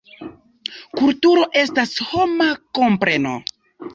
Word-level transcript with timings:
Kulturo 0.99 1.43
estas 1.61 1.93
homa 2.07 2.47
kompreno. 2.79 3.37